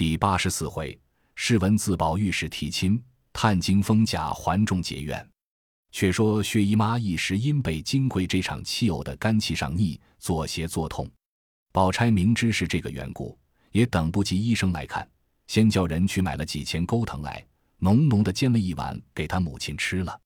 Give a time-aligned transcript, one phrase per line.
[0.00, 0.98] 第八十四回，
[1.34, 2.98] 试文自宝玉是提亲，
[3.34, 5.28] 探经封贾还众结怨。
[5.92, 11.06] 却说薛姨妈一时因被金贵这场气偶的肝气上逆，作邪作痛。
[11.70, 13.38] 宝钗明知是这个缘故，
[13.72, 15.06] 也等不及医生来看，
[15.48, 17.46] 先叫人去买了几钱钩藤来，
[17.76, 20.18] 浓浓的煎了一碗给他母亲吃了。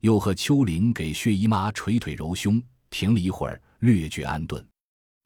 [0.00, 2.60] 又和秋玲给薛姨妈捶腿揉胸，
[2.90, 4.66] 停了一会儿，略觉安顿。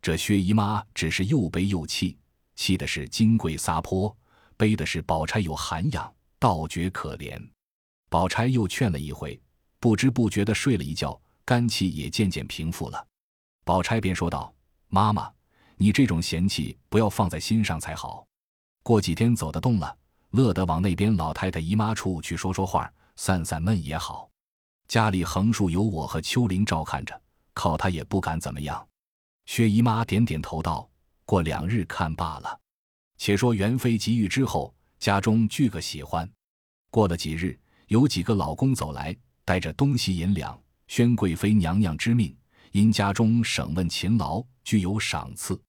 [0.02, 2.14] 这薛姨妈只是又悲又气。
[2.56, 4.14] 气的是金贵撒泼，
[4.56, 7.40] 悲的是宝钗有涵养，倒觉可怜。
[8.08, 9.38] 宝钗又劝了一回，
[9.78, 13.06] 不知不觉的睡了一觉，肝气也渐渐平复了。
[13.64, 14.52] 宝钗便说道
[14.88, 15.30] ：“妈妈，
[15.76, 18.26] 你这种嫌弃不要放在心上才好。
[18.82, 19.96] 过几天走得动了，
[20.30, 24.30] 乐得往那边老太太姨妈处去说说话，散散闷也好。
[24.88, 27.20] 家里横竖有我和秋玲照看着，
[27.52, 28.86] 靠她也不敢怎么样。”
[29.44, 30.88] 薛姨妈点点头道。
[31.26, 32.58] 过两日看罢了。
[33.18, 36.26] 且说元妃及遇之后，家中俱个喜欢。
[36.90, 37.58] 过了几日，
[37.88, 42.34] 有几个老公走来，带着东西银两，宣贵妃娘娘之命，
[42.72, 45.60] 因家中省问勤劳，具有赏赐，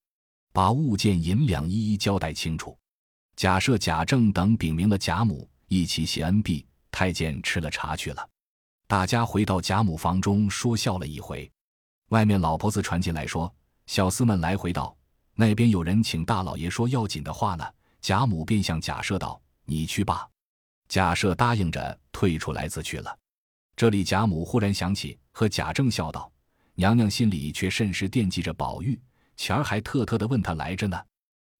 [0.52, 2.78] 把物件银两一一交代清楚。
[3.36, 6.66] 假设、贾政等禀明了贾母，一起谢恩毕。
[6.90, 8.28] 太监吃了茶去了。
[8.88, 11.48] 大家回到贾母房中说笑了一回。
[12.08, 13.54] 外面老婆子传进来说，
[13.86, 14.97] 小厮们来回道。
[15.40, 17.64] 那边有人请大老爷说要紧的话呢，
[18.00, 20.28] 贾母便向贾赦道：“你去吧。”
[20.90, 23.16] 贾赦答应着退出来自去了。
[23.76, 26.28] 这里贾母忽然想起，和贾政笑道
[26.74, 29.00] ：“娘娘心里却甚是惦记着宝玉，
[29.36, 31.00] 前儿还特特的问他来着呢。”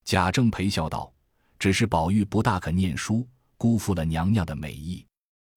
[0.04, 1.12] 贾政陪笑道
[1.56, 3.24] ：“只是宝玉不大肯念书，
[3.56, 5.06] 辜负了娘娘的美意。”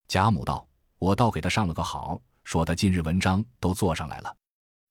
[0.08, 0.68] 贾母道
[1.00, 4.32] ：“我倒给他上了个好，说他今日文章都做上来了。”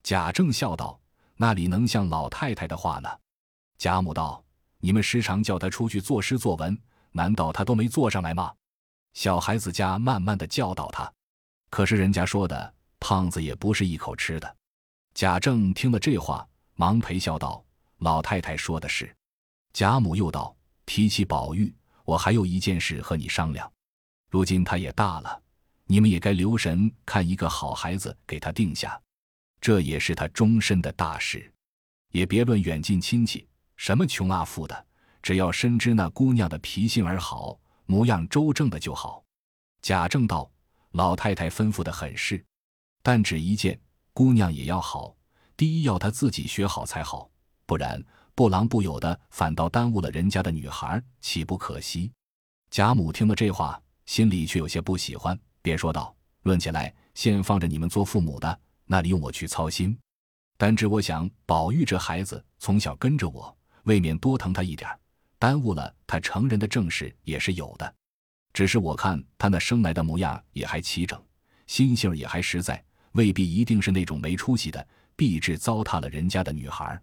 [0.03, 1.00] 贾政笑道。
[1.43, 3.09] 那里能像老太太的话呢？
[3.79, 4.45] 贾母道
[4.79, 6.79] ：“你们时常叫他出去作诗作文，
[7.13, 8.53] 难道他都没做上来吗？
[9.15, 11.11] 小孩子家慢慢的教导他。
[11.71, 14.57] 可是人家说的，胖子也不是一口吃的。”
[15.17, 17.65] 贾政听了这话，忙陪笑道
[18.01, 19.11] ：“老太太说的是。”
[19.73, 20.55] 贾母又道
[20.85, 23.73] ：“提起宝玉，我还有一件事和你商量。
[24.29, 25.41] 如今他也大了，
[25.87, 29.01] 你们也该留神看一个好孩子给他定下。”
[29.61, 31.53] 这也是他终身的大事，
[32.13, 34.87] 也别论远近亲戚，什么穷啊富的，
[35.23, 39.23] 只要深知那姑娘的脾性儿好，模样周正的就好。
[39.83, 40.51] 贾政道
[40.93, 42.43] ：“老太太吩咐的很是，
[43.03, 43.79] 但只一件，
[44.15, 45.15] 姑娘也要好。
[45.57, 47.31] 第一要她自己学好才好，
[47.67, 48.03] 不然
[48.35, 52.11] 不郎不友的，反倒耽误了人家的女孩，岂不可惜？”
[52.71, 58.61] 贾母听了这话，心里却有些不喜欢，便说道：“论起来，先放着你们做父母的。”
[58.93, 59.97] 那里用我去操心？
[60.59, 64.91] 但只我想，宝玉这孩子从小跟着我，未免多疼他一点
[65.39, 67.95] 耽误了他成人的正事也是有的。
[68.53, 71.23] 只是我看他那生来的模样也还齐整，
[71.69, 74.85] 心性也还实在，未必一定是那种没出息的，
[75.15, 77.01] 必致糟蹋了人家的女孩。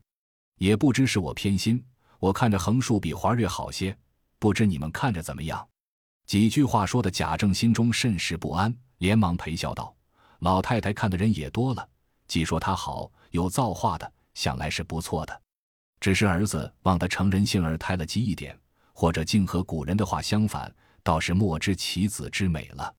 [0.57, 1.81] 也不知是我偏心，
[2.19, 3.97] 我看着横竖比华瑞好些，
[4.39, 5.65] 不知你们看着怎么样？
[6.25, 9.95] 几句话说的贾政心中甚是不安，连忙陪笑道。
[10.39, 11.89] 老太太看的人也多了，
[12.27, 15.41] 既说他好，有造化的，想来是不错的。
[15.99, 18.57] 只是儿子望他成人性儿胎了急一点，
[18.93, 22.93] 或者竟和古人的话相反，倒是莫知其子之美了。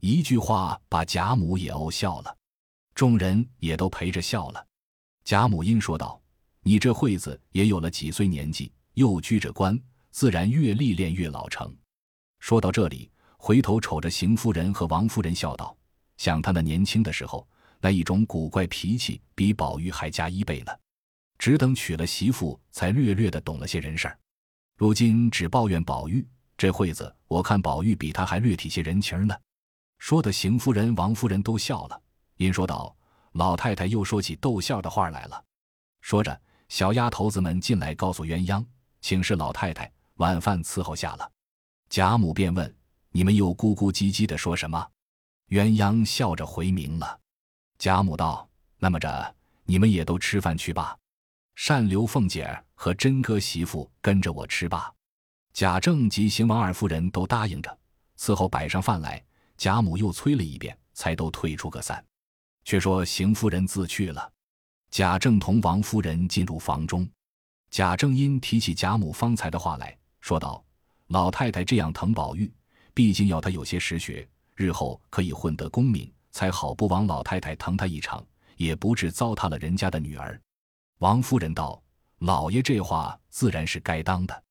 [0.00, 2.36] 一句话把贾母也呕笑了，
[2.94, 4.66] 众人也都陪着笑了。
[5.24, 6.20] 贾母因说道
[6.60, 9.80] ：“你这惠子也有了几岁年纪，又居着官，
[10.10, 11.74] 自然越历练越老成。”
[12.40, 15.74] 说到这里，回头瞅着邢夫人和王夫人，笑道。
[16.16, 17.46] 想他那年轻的时候，
[17.80, 20.72] 那一种古怪脾气，比宝玉还加一倍呢。
[21.38, 24.18] 只等娶了媳妇，才略略的懂了些人事儿。
[24.76, 26.26] 如今只抱怨宝玉
[26.56, 29.36] 这会子，我看宝玉比他还略体些人情呢。
[29.98, 32.00] 说的邢夫人、王夫人都笑了。
[32.36, 32.94] 因说道
[33.32, 35.44] ：“老太太又说起逗笑的话来了。”
[36.00, 38.64] 说着，小丫头子们进来告诉鸳鸯，
[39.00, 41.30] 请示老太太，晚饭伺候下了。
[41.88, 42.74] 贾母便问
[43.10, 44.88] ：“你们又咕咕唧唧的说什么？”
[45.50, 47.20] 鸳鸯笑着回明了，
[47.78, 48.48] 贾母道
[48.78, 50.96] ：“那么着，你们也都吃饭去吧。
[51.68, 54.92] 单刘凤姐儿和真哥媳妇跟着我吃吧。”
[55.52, 57.78] 贾政及邢王二夫人都答应着，
[58.18, 59.22] 伺候摆上饭来。
[59.56, 62.04] 贾母又催了一遍，才都退出个散。
[62.64, 64.32] 却说邢夫人自去了，
[64.90, 67.08] 贾政同王夫人进入房中。
[67.70, 70.64] 贾政因提起贾母方才的话来说道
[71.08, 72.52] ：“老太太这样疼宝玉，
[72.92, 78.24] 毕竟要他有些实学。”日后可以混得功名，才好不枉老太太疼他一场，
[78.56, 80.40] 也不致糟蹋了人家的女儿。
[80.98, 81.82] 王夫人道
[82.20, 84.42] ：“老爷这话自然是该当的。”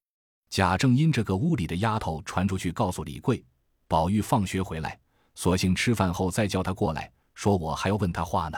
[0.50, 3.44] 贾政因这个屋里的丫头传出去告诉李贵，
[3.88, 5.00] 宝玉放学回来，
[5.35, 8.57] 索性吃饭后再叫他过来，说我还要问他话呢。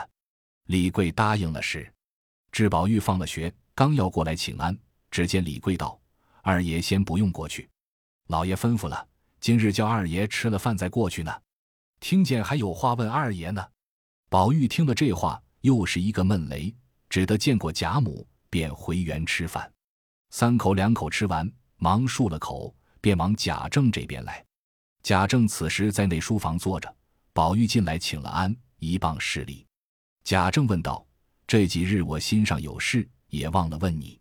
[0.66, 1.90] 李贵答应了事。
[2.52, 4.76] 至宝玉放了学，刚要过来请安，
[5.10, 5.98] 只见李贵道
[6.42, 7.68] ：“二爷先不用过去，
[8.26, 9.06] 老爷吩咐了，
[9.46, 11.32] 今日叫二爷吃了饭再过去呢。
[12.00, 13.64] 听见还有话问二爷呢。”
[14.28, 16.74] 宝玉听了这话，又是一个闷雷，
[17.08, 19.72] 只得见过贾母，便回园吃饭。
[20.30, 24.44] 三口两口吃完，忙漱了口，便往贾政这边来。
[25.04, 26.92] 贾政此时在内书房坐着，
[27.32, 29.64] 宝玉进来请了安，一棒施礼。
[30.24, 31.06] 贾政问道
[31.46, 34.18] ：“这几日我心上有事，也忘了问你。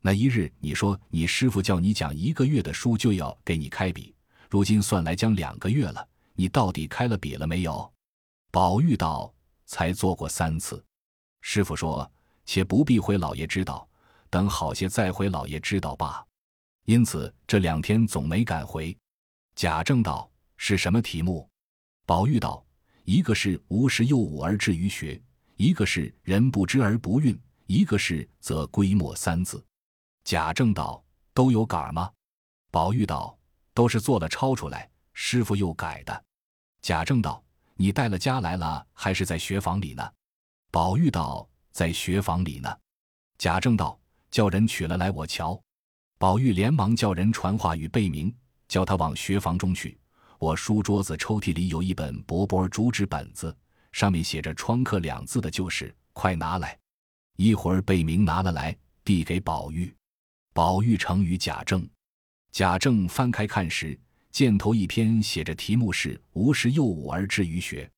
[0.00, 4.14] 那一日你说你师傅叫你讲一个月的书，就要给你开笔，
[4.50, 7.90] 如今算来将两个月了，你到底开了笔了没有？”
[8.52, 9.32] 宝玉道。
[9.72, 10.84] 才做过三次，
[11.42, 12.10] 师傅说
[12.44, 13.88] ：“且不必回老爷知道，
[14.28, 16.26] 等好些再回老爷知道罢。”
[16.86, 18.98] 因此这两天总没敢回。
[19.54, 21.48] 贾政道：“是什么题目？”
[22.04, 22.66] 宝玉道
[23.06, 25.22] ：“一个是无时幼武而志于学，
[25.54, 29.64] 一个是人不知而不愠，一个是则归末三字。”
[30.26, 31.00] 贾政道
[31.32, 32.10] ：“都有杆儿吗？”
[32.72, 33.38] 宝玉道
[33.74, 36.24] ：“都是做了抄出来，师傅又改的。”
[36.82, 37.42] 贾政道。
[37.76, 40.06] 你带了家来了，还是在学房里呢？
[40.70, 42.68] 宝玉道：“在学房里呢。”
[43.40, 43.98] 贾政道
[44.30, 45.58] ：“叫人取了来，我瞧。”
[46.20, 48.30] 宝玉连忙叫人传话与贝明，
[48.68, 49.98] 叫他往学房中去。
[50.38, 53.56] 我书桌子抽屉里有一本薄薄竹纸本子，
[53.92, 56.78] 上面写着“窗客”两字的，就是快拿来。
[57.36, 59.90] 一会儿贝明拿了来，递给宝玉。
[60.52, 61.88] 宝玉呈与贾政。
[62.52, 63.98] 贾政翻开看时。
[64.32, 67.90] 箭头一篇写着题目是“无时幼吾而志于学”，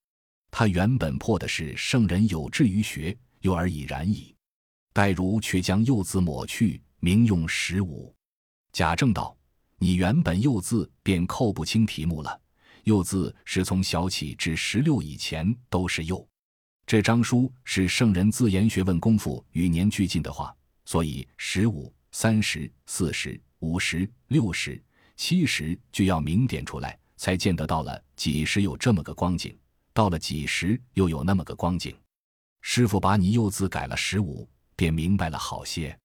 [0.51, 4.35] 他原本破的是“圣人有志于学，幼而已然矣”，
[4.95, 8.15] 戴如却将“幼”字抹去，名用“十五”。
[8.73, 9.37] 贾政道
[9.77, 12.41] ：“你原本‘幼’字便扣不清题目了
[12.85, 16.27] ，‘幼’字是从小起至十六以前都是‘幼’。
[16.87, 20.57] 这张书是圣人自研学问功夫与年俱进的话，
[20.87, 24.79] 所以十五、三十、四十、五十、六十。”
[25.15, 29.57] 七十就要明点出来，才见得到了几时有这么个光景，
[29.93, 31.95] 到了几时又有那么个光景。
[32.61, 35.97] 师傅把你幼字改了十五，便明白了好些。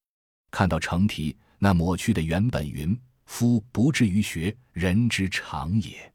[0.52, 6.14] 看到成题，那抹去的原本云：“夫不至于学，人之常也。”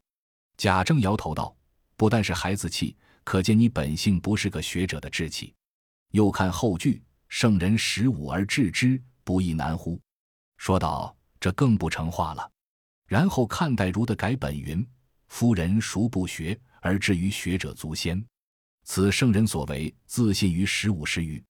[0.55, 1.53] 贾政摇头道
[1.97, 5.53] ：“不但是孩子气，可见你本性不是个学者的志气。”
[6.11, 9.99] 又看后句：“圣人十五而志之，不亦难乎？”
[10.57, 12.49] 说道：“这更不成话了。”
[13.05, 14.87] 然后看待如的改本云
[15.27, 18.25] ：“夫人孰不学而至于学者足先？
[18.85, 21.43] 此圣人所为，自信于十五时余。”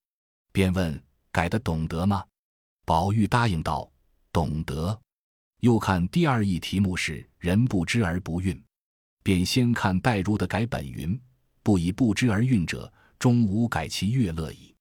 [0.51, 0.99] 便问
[1.31, 2.25] ：“改的懂得吗？”
[2.85, 3.87] 宝玉答应道
[4.33, 4.99] ：“懂得。”
[5.61, 8.59] 又看第二义题目是“人不知而不愠”，
[9.21, 11.17] 便先看戴如的改本云
[11.61, 14.75] ：“不以不知而愠者，终无改其乐乐矣。”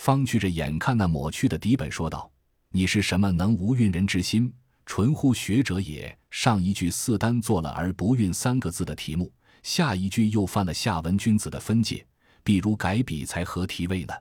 [0.00, 2.30] 方去着眼看那抹去的底本，说道
[2.76, 4.52] ：“你是什么能无愠人之心？”
[4.84, 6.14] 纯乎学者也。
[6.30, 9.32] 上一句四单做了而不运三个字的题目，
[9.62, 12.06] 下一句又犯了下文君子的分界，
[12.44, 14.12] 比如改笔才合题位呢。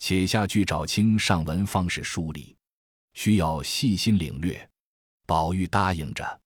[0.00, 2.56] 且下句找清上文方式梳理，
[3.12, 4.68] 需要细心领略。
[5.24, 6.40] 宝玉答应着。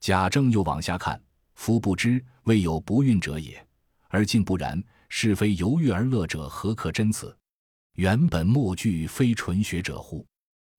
[0.00, 1.20] 贾政又往下看：
[1.56, 3.52] 夫不知，未有不孕者也；
[4.08, 7.36] 而竟不然，是非犹豫而乐者，何可真此？
[7.96, 10.26] 原本末句非纯学者乎？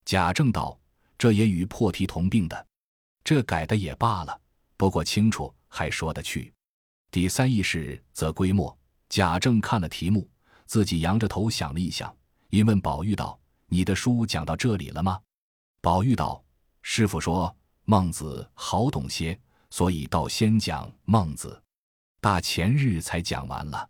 [0.07, 0.79] 贾政道。
[1.17, 2.67] 这也与破题同病的，
[3.23, 4.39] 这改的也罢了，
[4.77, 6.53] 不过清楚还说得去。
[7.09, 8.77] 第三义是则归末。
[9.09, 10.29] 贾政看了题目，
[10.67, 12.15] 自己扬着头想了一想，
[12.51, 15.19] 因问宝玉道：“你的书讲到这里了吗？”
[15.81, 16.43] 宝玉道
[16.83, 19.37] ：“师傅说孟子好懂些，
[19.71, 21.59] 所以倒先讲孟子。
[22.21, 23.89] 大前日才讲完了，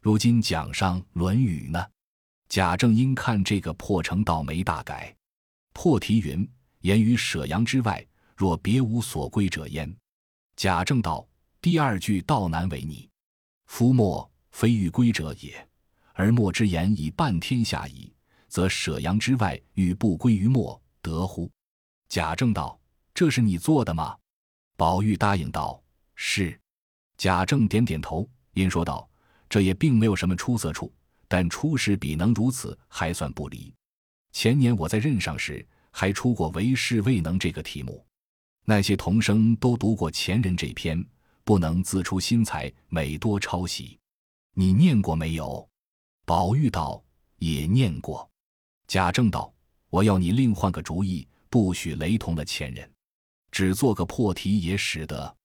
[0.00, 1.86] 如今讲上《论语》呢。”
[2.48, 5.14] 贾政因看这个破成，倒没大改。
[5.72, 6.48] 破题云。
[6.80, 8.04] 言于舍阳之外，
[8.36, 9.94] 若别无所归者焉。
[10.56, 11.24] 贾政道
[11.62, 13.08] ：“第二句道难为你。
[13.66, 15.68] 夫莫非欲归者也，
[16.12, 18.12] 而莫之言以半天下矣，
[18.48, 21.48] 则舍阳之外欲不归于莫，得乎？”
[22.10, 22.78] 贾政道
[23.14, 24.18] ：“这是你做的吗？”
[24.76, 25.80] 宝玉答应道
[26.16, 26.60] ：“是。”
[27.16, 29.08] 贾政点点头，因说道
[29.48, 30.92] ：“这也并没有什么出色处，
[31.28, 33.72] 但出师比能如此，还算不离。
[34.32, 38.02] 前年我在任上时。”还出过为士未能这个题目，
[38.64, 41.04] 那些童生都读过前人这篇，
[41.44, 43.98] 不能自出心裁，每多抄袭。
[44.54, 45.68] 你念过没有？
[46.24, 47.04] 宝玉道
[47.40, 48.26] ：“也念过。”
[48.88, 49.52] 贾政道
[49.90, 52.90] ：“我要你另换个主意，不许雷同了前人。”
[53.52, 55.36] 只做个破题也使得。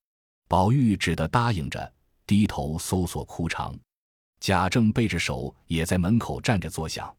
[0.47, 1.93] 宝玉只得答应着，
[2.25, 3.77] 低头搜索枯肠。
[4.39, 7.13] 贾政背着手也在门口站着作响。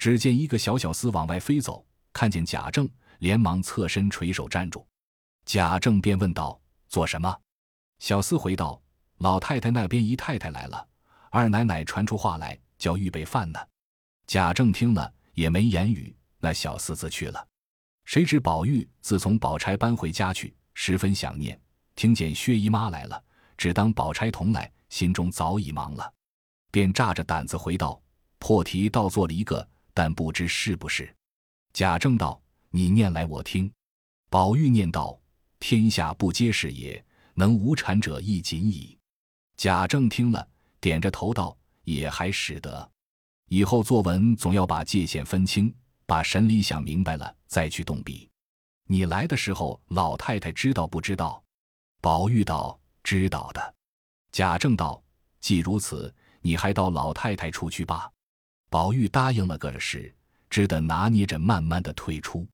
[0.00, 2.88] 只见一个小小厮往外飞走，看见贾政，
[3.18, 4.86] 连忙侧身垂手站住。
[5.44, 7.38] 贾政便问道：“做什么？”
[8.00, 8.80] 小厮回道
[9.20, 10.88] ：“老太太那边姨太太来了，
[11.30, 13.60] 二奶奶传出话来，叫预备饭呢。”
[14.26, 17.46] 贾政听了也没言语，那小厮自去了。
[18.06, 21.60] 谁知宝玉自从宝钗搬回家去，十分想念，
[21.94, 23.22] 听见薛姨妈来了，
[23.58, 26.10] 只当宝钗同来，心中早已忙了，
[26.70, 28.00] 便炸着胆子回道
[28.40, 29.68] ：“破题倒做了一个，
[30.00, 31.14] 但不知是不是。”
[31.74, 32.40] 贾政道
[32.72, 33.70] ：“你念来我听。”
[34.30, 35.20] 宝玉念道
[35.60, 37.04] ：“天下不皆是也，
[37.34, 38.96] 能无产者亦仅矣。”
[39.58, 40.48] 贾政听了，
[40.80, 41.54] 点着头道
[41.84, 42.90] ：“也还使得。”
[43.50, 45.70] 以后作文总要把界限分清，
[46.06, 48.26] 把神理想明白了再去动笔。
[48.86, 51.44] 你来的时候，老太太知道不知道？
[52.00, 53.74] 宝玉道：“知道的。”
[54.32, 55.04] 贾政道
[55.40, 58.10] ：“既如此，你还到老太太处去吧。”
[58.70, 60.14] 宝玉答应了个是，
[60.48, 62.46] 只得拿捏着慢慢的退出。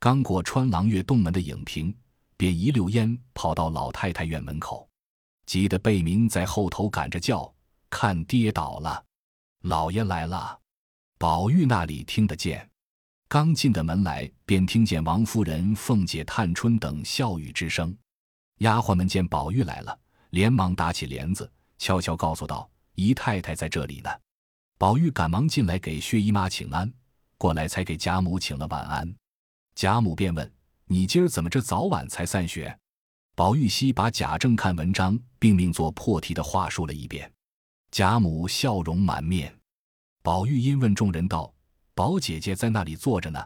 [0.00, 1.96] 刚过穿廊月洞门的影屏，
[2.36, 4.88] 便一溜烟跑到老太太院门口，
[5.46, 7.54] 急得贝明在后头赶着叫
[7.88, 9.04] ：“看跌倒了！”
[9.62, 10.58] 老爷来了，
[11.16, 12.68] 宝玉那里听得见。
[13.28, 17.96] 刚进的门来，便听见王夫人、凤姐、探春等笑语之声。
[18.58, 19.96] 丫鬟们见宝玉来了，
[20.30, 24.10] 连忙打起帘子，悄悄告诉道：“姨太太在这里呢。”
[24.82, 26.92] 宝玉赶忙进来给薛姨妈请安，
[27.38, 29.14] 过来才给贾母请了晚安。
[29.76, 30.52] 贾母便问
[30.86, 32.76] ：“你今儿怎么这早晚才散学？”
[33.36, 37.32] 宝玉熙把贾政看文章并命做破题的话说了一遍。
[37.92, 39.56] 贾母笑容满面，
[40.20, 41.54] 宝玉因问众人道
[41.94, 43.38] ：“宝姐姐在那里坐着呢？”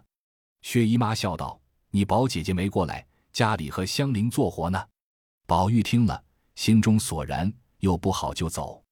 [0.65, 1.61] 薛姨妈笑道
[1.93, 4.83] ：“你宝姐姐没过来，家里和香菱做活呢。”
[5.47, 6.25] 宝玉听了，
[6.55, 8.83] 心中索然，又不好就走。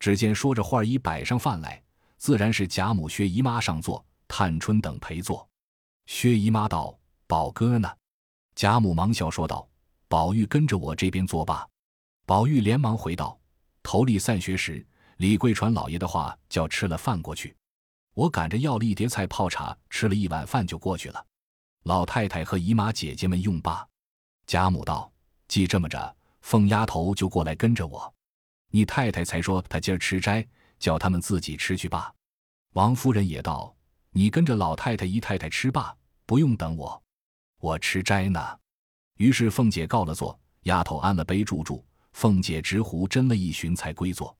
[0.00, 1.80] 只见说着话已摆上饭来，
[2.16, 5.46] 自然是贾母、薛姨妈上座，探春等陪坐。
[6.06, 7.90] 薛姨妈道：“宝哥呢？”
[8.54, 9.68] 贾母忙笑说道
[10.08, 11.66] ：“宝玉跟着我这边坐罢。”
[12.26, 13.38] 宝玉连忙回道
[13.82, 14.84] ：“头里散学时。”
[15.18, 17.54] 李贵传老爷的话，叫吃了饭过去。
[18.14, 21.24] 我赶着要了一碟菜泡茶，吃了一碗饭就过去了。
[21.84, 23.86] 老太太和姨妈姐姐们用罢。
[24.46, 25.10] 贾母道
[25.46, 28.12] ：“既这么着，凤丫头就过来跟着我。
[28.70, 30.44] 你太太才说她今儿吃斋，
[30.84, 32.12] 叫他们自己吃去罢。”
[32.76, 33.74] 王夫人也道
[34.12, 37.02] ：“你跟着老太太、姨太太吃罢，不用等我，
[37.60, 38.58] 我吃斋呢。”
[39.16, 41.82] 于是凤姐告了座，丫头安了杯，住住。
[42.12, 44.36] 凤姐执壶斟了一巡，才归坐。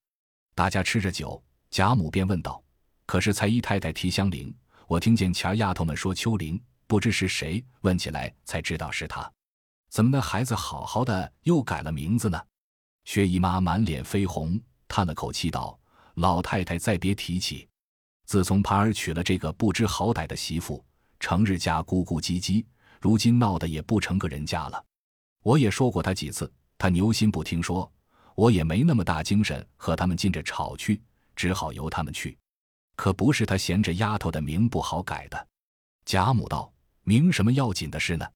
[0.55, 2.63] 大家吃着酒，贾母便问道
[3.07, 4.55] ：“可是才姨太太提香菱，
[4.87, 7.65] 我听见前儿丫头们说秋菱，不知是谁？
[7.81, 9.33] 问起来才知道是她。
[9.91, 12.41] 怎么那孩子好好的又改了名字呢？”
[13.07, 15.79] 薛姨妈满脸绯红，叹了口气道
[16.15, 17.69] ：“老太太再别提起。
[18.27, 20.85] 自从盘儿娶了这个不知好歹的媳妇，
[21.21, 22.65] 成日家咕咕唧唧，
[23.01, 24.85] 如今闹得也不成个人家了。
[25.43, 27.91] 我也说过她几次，她牛心不听说。”
[28.37, 31.01] 我也没那么大精神和他们近着吵去，
[31.37, 32.37] 只好由他们去。
[32.97, 35.47] 可不是他嫌这丫头的名不好改的。
[36.05, 36.73] 贾母道
[37.07, 38.27] ：“名什么要紧的事呢？”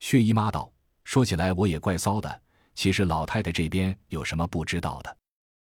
[0.00, 0.72] 薛姨妈道
[1.04, 2.42] ：“说起来我也怪骚的。
[2.74, 5.14] 其实老太太这边有什么不知道的？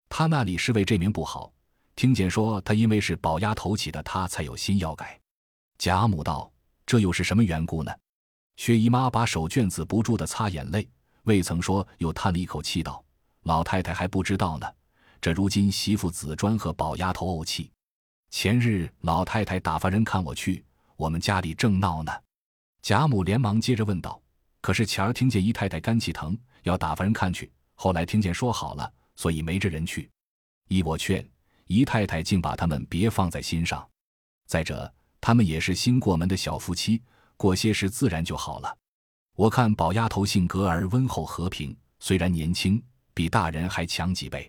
[0.08, 1.52] 她那里是为这名不好，
[1.96, 5.18] 听见说她因为是宝丫头起的，她才有心要改。”
[5.78, 6.50] 贾母道
[6.84, 7.92] ：“这又是什么缘故呢？”
[8.56, 10.88] 薛姨妈把手绢子不住的擦眼泪，
[11.22, 13.04] 未曾说，又叹了一口气道。
[13.44, 14.66] 老太太还不知道呢，
[15.20, 17.70] 这如今媳妇紫砖和宝丫头怄气。
[18.30, 20.64] 前日老太太打发人看我去，
[20.96, 22.12] 我们家里正闹呢。
[22.82, 24.20] 贾母连忙接着问道
[24.60, 30.10] ：“可是前儿听见姨太太肝气疼，要打发人看去，后来听见说好了，所以没这人去。
[30.68, 31.22] 依我劝，
[31.66, 33.86] 姨太太竟把他们别放在心上。
[34.46, 37.02] 再者，他们也是新过门的小夫妻，
[37.36, 38.74] 过些时自然就好了。
[39.34, 42.82] 我看宝丫头性格儿温厚和平，虽然年轻。”
[43.18, 44.48] 比大人还强几倍。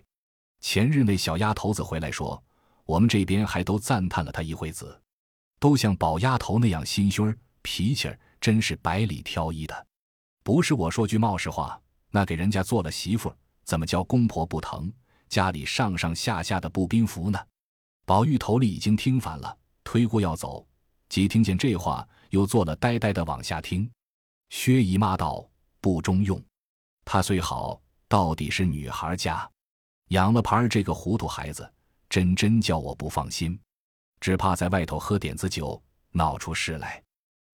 [0.60, 2.40] 前日那小丫头子回来说，
[2.84, 5.02] 我们这边还都赞叹了她一回子，
[5.58, 9.86] 都像宝丫头那样心胸儿、脾气儿，真是百里挑一的。
[10.44, 14.92] 不是我说句冒失话，那给人家做了媳妇，怎么叫公婆不疼？
[15.28, 17.38] 家里上上下下的不宾服呢？
[18.04, 20.66] 宝玉头里已经听烦了，推过要走，
[21.08, 23.88] 即听见这话，又坐了呆呆的往下听。
[24.48, 25.48] 薛姨妈道
[25.80, 26.42] ：“不中用，
[27.04, 29.48] 他虽好。”到底是女孩家，
[30.08, 31.72] 养了盘儿这个糊涂孩子，
[32.08, 33.56] 真真叫我不放心，
[34.18, 37.00] 只怕在外头喝点子酒，闹出事来。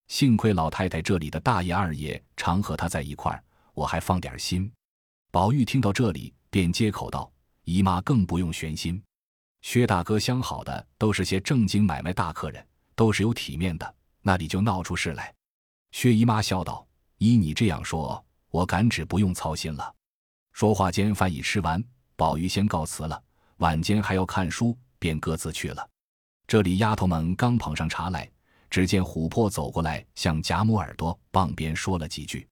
[0.07, 3.43] 幸亏老太太这里的大爷二爷常和他在一块儿，
[3.75, 4.73] 我还放点心。
[5.37, 7.31] 宝玉听到这里，便接口道
[7.63, 8.99] ：“姨妈更不用悬心，
[9.61, 15.31] 薛大哥相好的都是些正经买卖大客人，都是有体面的，那里就闹出事来。”
[15.93, 16.87] 薛姨妈笑道
[17.19, 19.93] ：“依你这样说，我敢只不用操心了。”
[20.53, 21.83] 说话间，饭已吃完，
[22.15, 23.23] 宝玉先告辞了。
[23.57, 25.87] 晚间还要看书，便各自去了。
[26.47, 28.27] 这里丫头们刚捧上茶来。
[28.71, 32.47] 只见琥珀走过来，向贾母耳朵傍边说了几句，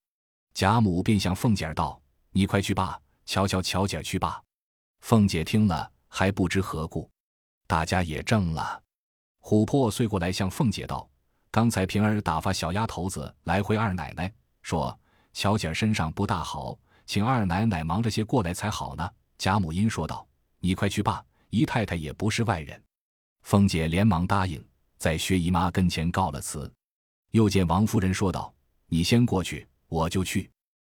[0.53, 1.99] 贾母便向凤姐儿道
[2.37, 4.43] ：“你快去吧，瞧瞧巧姐儿去吧。”
[4.99, 7.09] 凤姐听了还不知何故，
[7.65, 8.83] 大家也怔了。
[9.39, 11.09] 琥珀遂过来向凤姐道
[11.49, 14.29] ：“刚才平儿打发小丫头子来回二奶奶，
[14.63, 14.99] 说
[15.31, 20.27] 巧姐儿身上不大好，请二奶奶忙着些过来才好呢。”贾母因说道
[20.59, 22.83] ：“你快去吧，姨太太也不是外人。”
[23.43, 24.61] 凤姐连忙答应。
[24.97, 26.69] 在薛姨妈跟前告了辞，
[27.31, 28.53] 又见王夫人说道
[28.87, 30.49] ：“你先过去，我就去。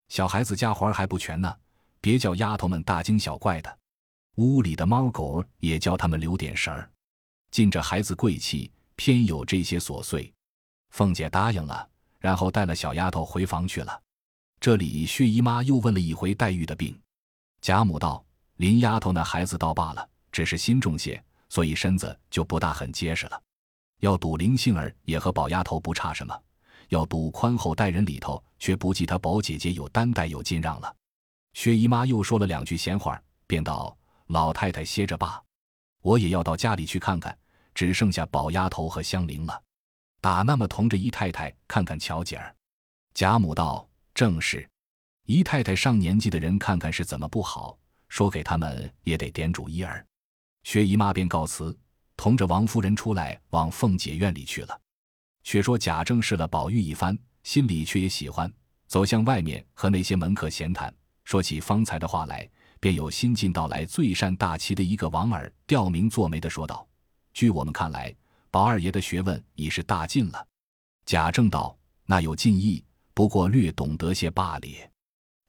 [0.08, 1.54] 小孩子家活还不全呢，
[2.00, 3.78] 别叫丫头们大惊小怪的。
[4.36, 6.90] 屋里的猫狗也叫他们留点神儿。
[7.52, 10.32] 尽着孩子贵气，偏有这些琐碎。”
[10.92, 11.88] 凤姐答应了，
[12.20, 14.02] 然后带了小丫头回房去了。
[14.60, 16.98] 这里薛姨妈又问了一回黛玉的病，
[17.62, 18.24] 贾母道
[18.58, 23.42] ：“林丫头那孩子倒罢了，只是心重些，所以身子就不大很结实了。”
[24.02, 26.42] 要赌林杏儿也和宝丫头不差什么，
[26.96, 30.96] 要赌宽厚待人里头，却不计他宝姐姐有担待有进让了。
[31.54, 33.96] 薛姨妈又说了两句闲话，便道
[34.28, 35.44] ：“老太太歇着吧，
[36.02, 37.38] 我也要到家里去看看，
[37.74, 39.62] 只剩下宝丫头和香菱了。
[40.22, 42.56] 打那么同着姨太太看看巧姐儿。”
[43.14, 44.68] 贾母道：“正是，
[45.26, 50.06] 姨太太上年纪的人看看是怎么不好，说给他们也得点主意儿。”
[50.64, 51.78] 薛姨妈便告辞。
[52.18, 54.80] 同着王夫人出来，往凤姐院里去了。
[55.46, 58.52] 却说贾政试了宝玉一番，心里却也喜欢，
[58.88, 62.50] 走向外面和那些门客闲谈，说起方才的话来，
[62.80, 66.86] 便有新进到来最善大棋的一个王儿吊名作媒的说道
[67.32, 68.14] ：“据我们看来，
[68.50, 70.48] 宝二爷的学问已是大进了。”
[71.06, 74.68] 贾政道：“那有进意，不过略懂得些罢了。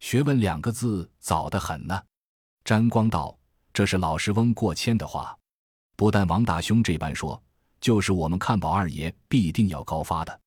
[0.00, 1.98] 学问两个字早得很呢。”
[2.66, 3.34] 沾光道
[3.72, 5.34] ：“这是老师翁过谦的话。”
[5.96, 7.42] 不但王大兄这般说，
[7.86, 10.40] 就是我们看宝二爷必定要高发的。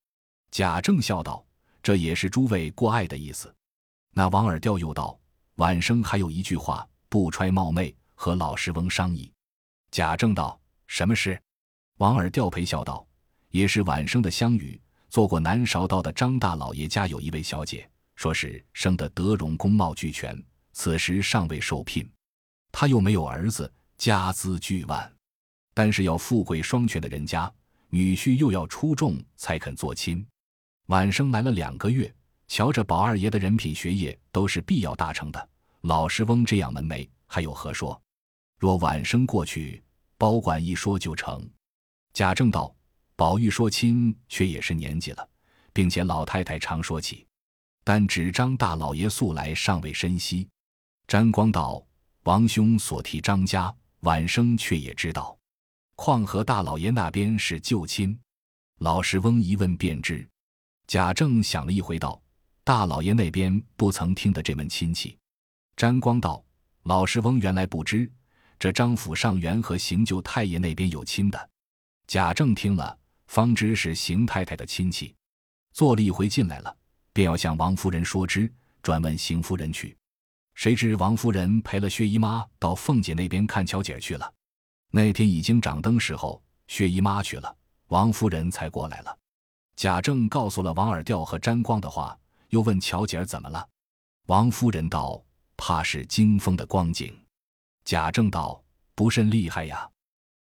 [0.52, 1.42] 贾政笑道
[1.82, 3.56] ：“这也是诸位过爱的意思。”
[4.12, 5.18] 那王尔调又道
[5.56, 9.32] ：“晚生还有一句话，不揣冒昧，和老师翁商议。”
[9.90, 11.42] 贾政道：“什么事？”
[12.00, 13.08] 王尔调陪笑道
[13.52, 14.78] ：“也是晚生的相与，
[15.10, 20.38] 做过南韶道的张大老爷家有一位小姐，说是生得德容工貌俱全，
[20.74, 22.06] 此时尚未受聘，
[22.70, 25.10] 他又没有儿子，家资巨万。”
[25.80, 27.50] 但是要富贵双全的人家，
[27.88, 30.28] 女婿又要出众才肯做亲。
[30.88, 32.14] 晚生来了两个月，
[32.50, 35.50] 瞧着宝二爷的人品学业都是必要达成的。
[35.84, 37.98] 老师翁这样门楣，还有何说？
[38.58, 39.82] 若晚生过去，
[40.18, 41.50] 保管一说就成。
[42.12, 42.76] 贾政道
[43.16, 45.26] ：“宝玉说亲，却也是年纪了，
[45.72, 47.26] 并且老太太常说起，
[47.86, 50.46] 但只张大老爷素来尚未深悉。”
[51.08, 51.82] 沾光道
[52.28, 55.34] ：“王兄所提张家，晚生却也知道。”
[56.02, 58.18] 况和大老爷那边是旧亲，
[58.78, 60.26] 老师翁一问便知。
[60.88, 62.22] 贾政想了一回，道
[62.64, 65.18] ：“大老爷那边不曾听得这门亲戚。”
[65.76, 66.42] 沾光道
[66.84, 68.10] ：“老师翁原来不知，
[68.58, 71.50] 这张府上元和邢舅太爷那边有亲的。”
[72.08, 75.14] 贾政听了，方知是邢太太的亲戚，
[75.74, 76.74] 坐了一回进来了，
[77.12, 78.50] 便要向王夫人说知，
[78.82, 79.98] 转问邢夫人去。
[80.56, 84.34] 谁知王夫人陪了薛姨妈到凤姐那边看巧姐去了。
[84.92, 87.56] 那天已经掌灯时候，薛姨妈去了，
[87.88, 89.18] 王夫人才过来了。
[89.76, 92.18] 贾政告诉了王尔调和沾光的话，
[92.50, 93.68] 又问巧姐儿怎么了。
[94.26, 95.24] 王夫人道
[95.56, 97.18] ：“怕是惊风的光景。”
[97.86, 98.62] 贾政道
[98.96, 99.90] ：“不甚厉害呀。”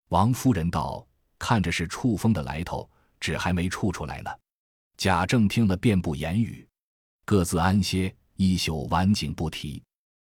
[0.09, 1.07] 王夫人道
[1.39, 4.31] ：“看着是触风的来头，纸还没触出来呢。”
[4.97, 6.67] 贾政听了，便不言语，
[7.23, 9.81] 各自安歇一宿，晚景不提。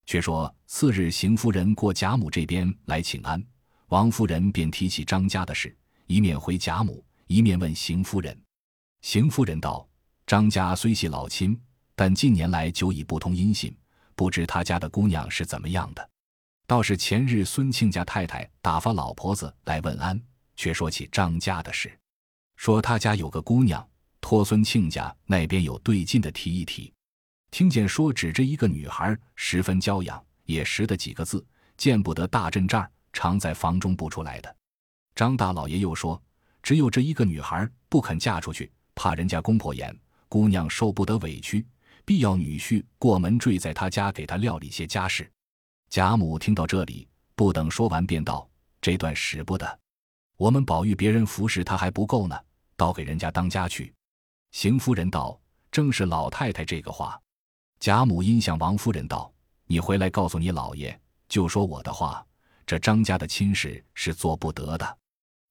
[0.06, 3.44] 却说次日，邢夫人过贾母这边来请安。
[3.88, 8.36] 王夫人便提起张家的事，一面回贾母，一面问邢夫人。
[9.02, 9.86] 邢夫人道
[10.26, 11.58] ：“张家虽系老亲，
[11.94, 13.76] 但近年来久已不通音信，
[14.14, 16.10] 不知他家的姑娘是怎么样的。
[16.66, 20.18] 倒是前日孙庆家太太打发老婆子来问安，
[20.56, 21.92] 却说起张家的事，
[22.56, 23.86] 说他家有个姑娘，
[24.22, 26.90] 托孙庆家那边有对劲的提一提。
[27.50, 34.54] 听见说指着一个女孩，十分娇养，也识得几个字，见不得大阵仗。”常在房中不出来的，
[35.14, 36.20] 张大老爷又说
[36.62, 39.96] ：“只有这一个女孩不肯嫁出去，怕人家公婆言，
[40.28, 41.64] 姑娘受不得委屈，
[42.04, 45.30] 必要女婿过门坠在他家，给他料理些家事。
[45.88, 48.46] 贾母听到这里，不等说完，便道
[48.82, 49.78] ：“这段使不得，
[50.36, 52.36] 我们宝玉别人服侍他还不够呢，
[52.76, 53.94] 倒给人家当家去。”
[54.50, 57.18] 邢夫人道：“正是老太太这个话。”
[57.78, 59.32] 贾母因向王夫人道
[59.66, 60.98] ：“你回来告诉你老爷，
[61.28, 62.24] 就说我的话，
[62.66, 64.98] 这张家的亲事是做不得的。”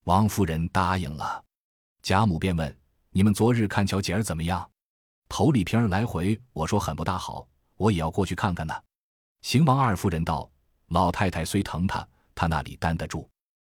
[0.05, 1.43] 王夫人答应了。
[2.01, 2.77] 贾母便问
[3.11, 4.69] ：“你们昨日看巧姐儿怎么样？”
[5.29, 7.47] 头里平儿来回我说很不大好，
[7.77, 8.73] 我也要过去看看呢。
[9.41, 10.49] 邢王二夫人道
[10.89, 13.29] ：“老太太虽疼他，他那里担得住？”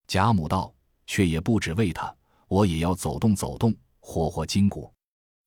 [0.07, 0.73] 贾母道
[1.05, 2.15] ：“却也不止为他，
[2.47, 4.91] 我也要走动走动，活活筋骨。”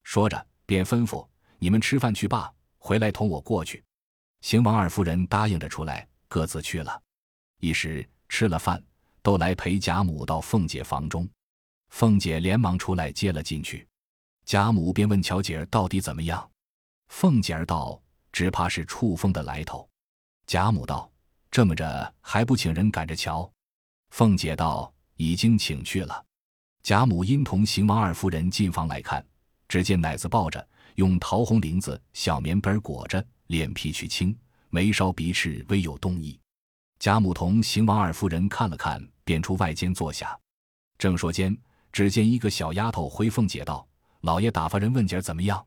[0.05, 1.27] 说着，便吩咐
[1.59, 3.83] ：“你们吃饭去罢，回来同我过去。”
[4.42, 7.03] 邢王二夫人答应着出来，各自去了。
[7.59, 8.83] 一时吃了饭，
[9.23, 11.29] 都来陪贾母到凤姐房中。
[11.90, 13.87] 凤姐连忙出来接了进去。
[14.45, 16.49] 贾母便问巧姐儿到底怎么样。
[17.09, 18.01] 凤姐儿道
[18.33, 19.88] ：“只怕是触风的来头。”
[20.47, 21.11] 贾母道
[21.51, 23.51] ：“这么着还不请人赶着瞧？”
[24.11, 26.25] 凤姐道：“已经请去了。”
[26.83, 29.25] 贾母因同邢王二夫人进房来看。
[29.69, 30.64] 只见奶子抱着，
[30.95, 34.37] 用桃红绫子小棉被裹着，脸皮去青，
[34.71, 36.38] 眉梢鼻翅微有动意。
[36.99, 40.39] 贾母同邢王二夫人看了看，便出外间坐下。
[40.99, 41.57] 正说间，
[41.93, 43.87] 只见一个小丫头回凤姐道
[44.23, 45.65] ：“老爷打发人问姐怎么样？”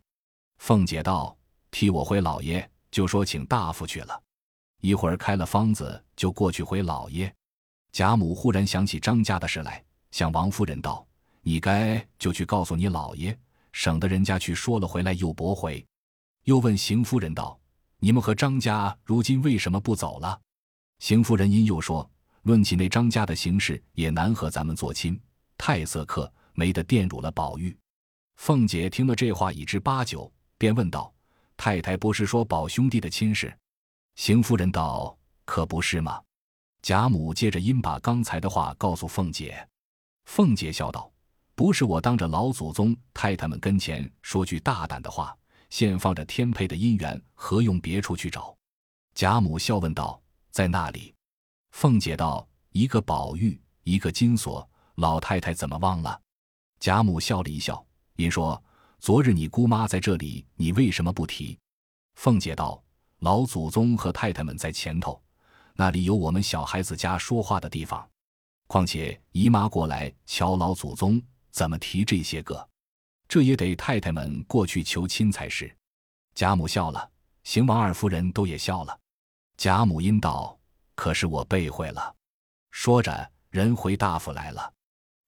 [0.57, 1.37] 凤姐道
[1.71, 4.21] ：“替我回老爷，就说请大夫去了。
[4.81, 7.33] 一会儿开了方子，就过去回老爷。”
[7.93, 11.05] 贾母忽然想起张家的事来，向王夫人道
[11.41, 13.37] ：“你该就去告诉你老爷。”
[13.71, 15.85] 省得人家去说了回来又驳回，
[16.45, 17.57] 又问邢夫人道
[18.01, 20.41] ：“你们和张家如今为什么不走了？”
[20.99, 22.09] 邢夫人因又说
[22.43, 25.19] ：“论起那张家的行事，也难和咱们做亲，
[25.57, 27.75] 太色客，没得玷辱了宝玉。”
[28.37, 31.13] 凤姐听了这话已知八九，便问道
[31.57, 33.53] ：“太太不是说宝兄弟的亲事？”
[34.15, 36.21] 邢夫人道：“可不是吗？”
[36.81, 39.67] 贾母接着因把刚才的话告诉凤姐，
[40.25, 41.11] 凤姐笑道。
[41.55, 45.37] 不是我当着老祖宗太太们跟前说句大胆的话，
[45.69, 48.55] 现放着天配的姻缘，何用别处去找？
[49.13, 51.13] 贾母笑问道：“在那里？”
[51.71, 56.21] 凤姐道：“一个宝玉，一个金锁，老太太怎么忘了？”
[56.79, 57.85] 贾母笑了一笑，
[58.15, 58.61] 因说
[58.99, 61.57] ：“昨日你姑妈在这里，你为什么不提？”
[62.15, 62.83] 凤姐道
[63.19, 65.21] ：“老祖宗和太太们在前头，
[65.73, 68.07] 那里有我们小孩子家说话的地方。
[68.67, 72.69] 况且姨妈过来瞧老祖宗。”怎么提这些个？
[73.27, 75.75] 这也得太太们过去求亲才是。
[76.35, 77.09] 贾母笑了，
[77.43, 78.97] 邢王二夫人都也笑了。
[79.59, 80.57] 贾母因道
[80.95, 82.15] ：“可是我背会了。”
[82.71, 84.73] 说着，人回大夫来了。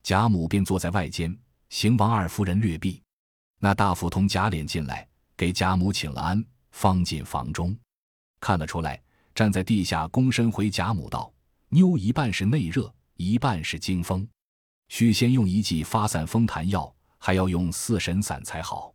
[0.03, 3.03] 贾母便坐在外间，邢王二夫人略避。
[3.59, 6.41] 那大夫同贾琏进来，给贾母请了安，
[6.71, 7.77] 方进房中，
[8.39, 9.03] 看得出来，
[9.35, 11.29] 站在地下躬身回贾母道
[11.67, 14.25] ：“妞一半是内热，一半是惊风。”
[14.87, 18.93] 须先用一剂发散风痰药，还要用四神散才好。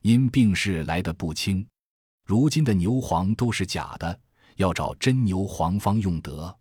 [0.00, 1.64] 因病势来得不轻，
[2.24, 4.20] 如今的牛黄都是假的，
[4.56, 6.56] 要找真牛黄方用得。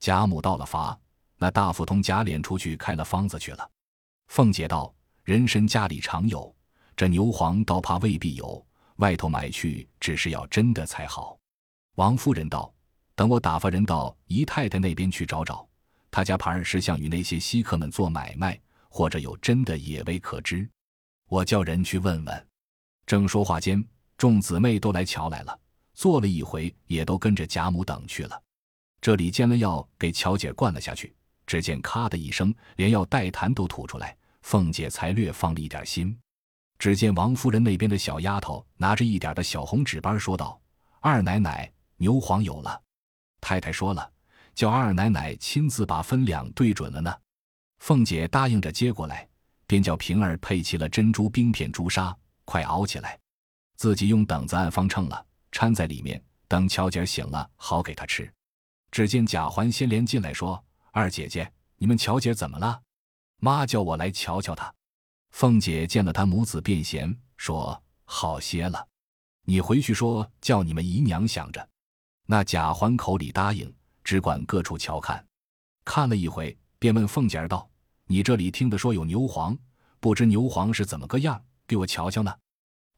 [0.00, 0.98] 贾母到了乏，
[1.38, 3.70] 那大夫同贾琏出去开了方子去了。
[4.28, 4.94] 凤姐道
[5.24, 6.54] ：“人参家里常有，
[6.96, 8.64] 这牛黄倒怕未必有，
[8.96, 11.38] 外头买去只是要真的才好。”
[11.96, 12.72] 王夫人道
[13.14, 15.66] ：“等我打发人到姨太太那边去找找。”
[16.10, 20.68] 她家盘儿是像与那些稀客们做买卖，或者有真的也未可知。
[21.28, 22.48] 我叫人去问问。
[23.06, 23.84] 正说话间，
[24.16, 25.58] 众姊妹都来瞧来了，
[25.94, 28.42] 坐了一回，也都跟着贾母等去了。
[29.00, 31.14] 这里煎了药给乔姐灌了下去，
[31.46, 34.16] 只见咔的一声，连药带痰都吐出来。
[34.42, 36.14] 凤姐才略放了一点心。
[36.78, 40.60] 只见王夫人那边的小丫头拿着一点的小红纸板，说道
[41.00, 42.82] ：“二奶奶，牛黄有了。
[43.40, 44.10] 太太说了。”
[44.54, 47.12] 叫二奶奶亲自把分量对准了呢，
[47.78, 49.28] 凤姐答应着接过来，
[49.66, 53.18] 便叫平儿配齐了珍珠冰片、朱砂，快熬起来，
[53.74, 58.28] 自己用等子按方称了，掺在里面，等巧姐醒了好给她吃。
[58.90, 62.82] 只见贾环先连进来说：“二姐姐，你们巧姐怎么了？
[63.38, 64.74] 妈叫我来瞧瞧她。”
[65.30, 68.84] 凤姐见了她母子便闲，说：“好些了，
[69.44, 71.68] 你回去说叫你们姨娘想着。”
[72.26, 73.72] 那贾环口里答应。
[74.02, 75.24] 只管各处瞧看，
[75.82, 77.66] 看了一回，便问凤姐儿道
[78.04, 79.56] ：“你这里听得说有牛黄，
[79.98, 81.42] 不知牛黄是怎么个样？
[81.66, 82.36] 给我瞧瞧呢。”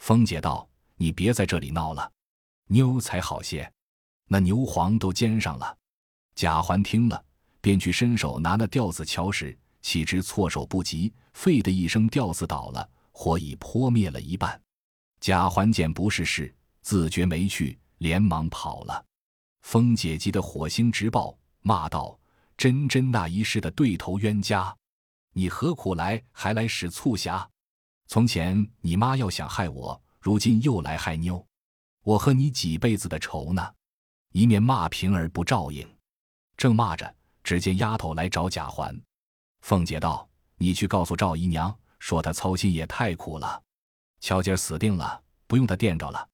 [0.03, 2.11] 凤姐道：“你别在这里闹了，
[2.67, 3.71] 妞才好些。
[4.29, 5.77] 那牛黄都煎上了。”
[6.35, 7.25] 贾环听了，
[7.61, 14.61] 便去伸手拿那吊子瞧时，岂知措手不及，废的一声，吊子倒了，火已扑灭了一半。
[15.21, 19.05] 贾环见不是事，自觉没趣，连忙跑了。
[19.63, 22.19] 风姐急得火星直爆，骂道
[22.57, 24.77] ：“真真那一世的对头冤家，
[25.33, 26.23] 你何苦来？
[26.31, 27.49] 还来使促狭？
[28.07, 31.45] 从前你妈要想害我，如今又来害妞，
[32.07, 33.75] 我和你几辈子的仇呢？”
[34.31, 35.85] 一面骂平儿不照应，
[36.57, 38.97] 正骂着，只见丫头来找贾环。
[39.63, 43.61] 凤姐道：“你去告诉赵姨娘，说她操心也太苦了。”
[44.21, 46.29] 巧姐死定了，不用她垫着了。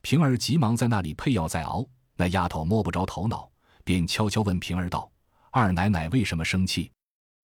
[0.00, 3.48] 平儿急忙在那里配药在熬，那丫头摸不着头脑，
[3.84, 5.08] 便悄悄问平儿道
[5.52, 6.90] ：“二奶奶为什么生气？”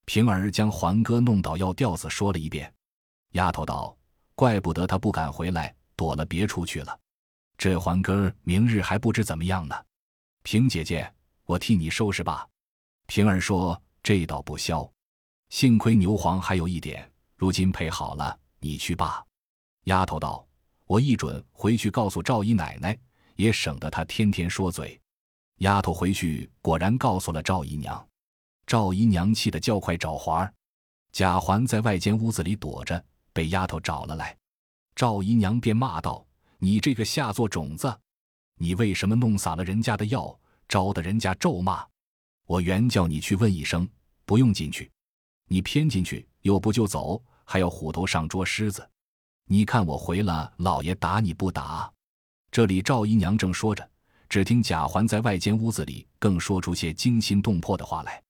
[0.05, 2.73] 平儿将环哥弄倒药调子说了一遍。
[3.33, 3.97] 丫头道
[4.35, 6.99] ：“怪不得他不敢回来，躲了别处去了。
[7.59, 9.75] 这环哥明日还不知怎么样呢。”
[10.43, 11.13] 平姐姐，
[11.45, 12.49] 我替你收拾吧。
[13.07, 14.91] 平儿说：“这倒不消，
[15.51, 19.23] 幸亏牛黄还有一点，如今配好了，你去罢。”
[19.85, 20.47] 丫头道
[20.87, 22.97] ：“我一准回去告诉赵姨奶奶，
[23.37, 24.99] 也省得她天天说嘴。”
[25.59, 28.09] 丫头回去果然告诉了赵姨娘，
[28.67, 30.55] 赵姨娘气得叫快找环儿。
[31.11, 34.37] 贾环在外间屋子里躲着，被丫头找了来。
[34.95, 36.25] 赵姨娘便骂道
[36.59, 37.97] ：“你这个下作种子，
[38.57, 40.37] 你为什么弄洒了人家的药，
[40.69, 41.87] 招得人家咒骂？
[42.47, 43.89] 我原叫你去问一声，
[44.25, 44.91] 不用进去，
[45.47, 48.89] 你偏进去，又不就走，还要虎头上捉狮子。”
[49.51, 51.91] 你看我回了，老爷打你不打？
[52.51, 53.89] 这里赵姨娘正说着，
[54.29, 58.23] 只听贾环在外间屋子里更说出些惊心动魄的话来。